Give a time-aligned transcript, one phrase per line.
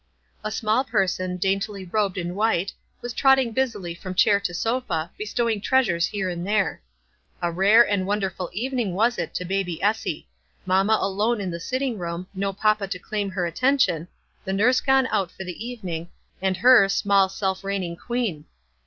[0.43, 5.15] A small person, daintily robed in white, was trotting busily from chair to sofa t
[5.23, 6.81] bestowing treasures here and there.
[7.39, 10.27] A rar« and wonderful evening was it to baby Essie,
[10.65, 14.07] Mamma alone in the sitting room, no papa to claim her attention,
[14.43, 16.09] the nurse gone out for the evening,
[16.41, 18.45] and her small self reigning queen.